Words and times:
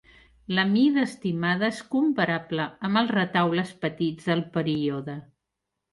La 0.59 0.63
mida 0.69 1.03
estimada 1.07 1.67
és 1.75 1.83
comparable 1.91 2.67
amb 2.89 3.01
els 3.03 3.13
retaules 3.19 3.75
petits 3.85 4.31
del 4.33 4.43
període. 4.57 5.21